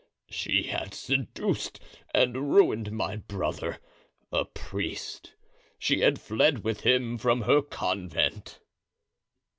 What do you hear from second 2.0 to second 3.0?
and ruined